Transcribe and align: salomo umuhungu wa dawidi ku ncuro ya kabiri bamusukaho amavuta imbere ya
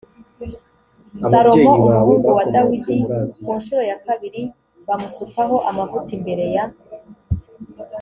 salomo 1.29 1.71
umuhungu 1.81 2.27
wa 2.37 2.45
dawidi 2.53 2.97
ku 3.43 3.51
ncuro 3.57 3.81
ya 3.91 3.97
kabiri 4.05 4.41
bamusukaho 4.87 5.55
amavuta 5.69 6.09
imbere 6.17 6.45
ya 6.55 6.65